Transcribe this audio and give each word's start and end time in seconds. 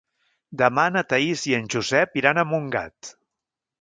Demà 0.61 0.85
na 0.95 1.03
Thaís 1.11 1.43
i 1.51 1.55
en 1.57 1.69
Josep 1.75 2.19
iran 2.23 2.41
a 2.41 2.47
Montgat. 2.55 3.13